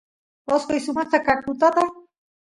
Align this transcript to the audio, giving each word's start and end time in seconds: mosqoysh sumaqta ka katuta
mosqoysh 0.51 0.87
sumaqta 0.87 1.17
ka 1.27 1.33
katuta 1.39 1.67